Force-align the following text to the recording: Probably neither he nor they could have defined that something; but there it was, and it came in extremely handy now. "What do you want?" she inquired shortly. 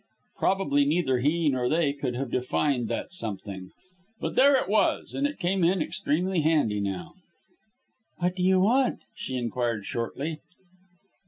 Probably 0.39 0.83
neither 0.83 1.19
he 1.19 1.47
nor 1.47 1.69
they 1.69 1.93
could 1.93 2.15
have 2.15 2.31
defined 2.31 2.87
that 2.87 3.11
something; 3.13 3.69
but 4.19 4.33
there 4.35 4.55
it 4.55 4.67
was, 4.67 5.13
and 5.13 5.27
it 5.27 5.37
came 5.37 5.63
in 5.63 5.79
extremely 5.79 6.41
handy 6.41 6.79
now. 6.79 7.13
"What 8.17 8.35
do 8.35 8.41
you 8.41 8.59
want?" 8.59 9.01
she 9.13 9.35
inquired 9.35 9.85
shortly. 9.85 10.39